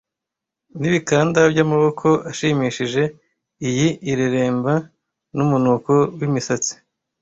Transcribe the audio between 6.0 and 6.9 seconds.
wimisatsi,